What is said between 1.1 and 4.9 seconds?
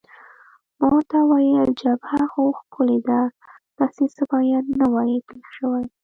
وویل: جبهه خو ښکلې ده، داسې څه باید نه